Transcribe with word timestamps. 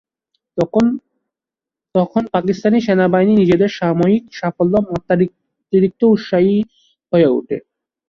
তখন 1.95 2.23
পাকিস্তান 2.33 2.73
সেনাবাহিনী 2.79 3.33
নিজেদের 3.35 3.71
সাময়িক 3.79 4.23
সাফল্যে 4.33 4.79
মাত্রাতিরিক্ত 4.87 6.01
উৎসাহী 6.13 6.55
হয়ে 7.13 7.27
ওঠে। 7.31 7.57